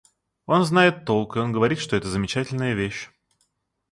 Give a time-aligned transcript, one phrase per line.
[0.47, 3.11] Он знает толк, и он говорит, что это замечательная вещь.